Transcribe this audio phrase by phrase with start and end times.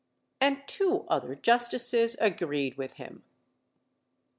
[0.39, 3.21] And two other justices agreed with him.